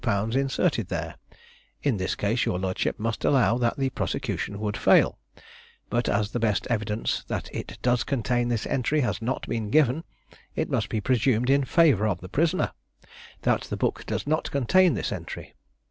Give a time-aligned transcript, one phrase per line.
[0.35, 1.13] _inserted there,
[1.83, 5.19] in this case your lordship must allow that the prosecution would fail;
[5.91, 10.03] but as the best evidence that it does contain this entry has not been given,
[10.55, 12.71] it must be presumed in favour of the prisoner,
[13.43, 15.53] that the book does not contain this entry.